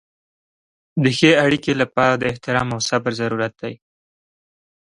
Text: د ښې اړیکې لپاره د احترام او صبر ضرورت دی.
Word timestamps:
د 1.03 1.05
ښې 1.17 1.31
اړیکې 1.45 1.73
لپاره 1.81 2.13
د 2.17 2.23
احترام 2.31 2.67
او 2.75 2.79
صبر 2.89 3.11
ضرورت 3.21 3.53
دی. 3.61 3.73